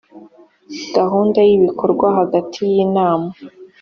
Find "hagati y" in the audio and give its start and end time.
2.17-2.73